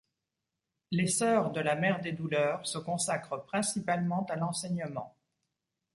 Les 0.89 1.05
sœurs 1.05 1.51
de 1.51 1.59
la 1.61 1.75
Mère 1.75 2.01
des 2.01 2.11
Douleurs 2.11 2.65
se 2.65 2.79
consacrent 2.79 3.43
principalement 3.45 4.25
à 4.31 4.35
l'enseignement. 4.35 5.15